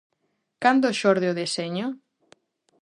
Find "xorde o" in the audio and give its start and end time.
1.01-1.37